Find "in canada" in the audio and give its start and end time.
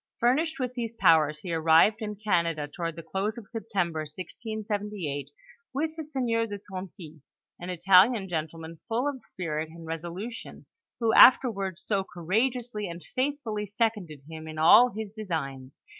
2.01-2.67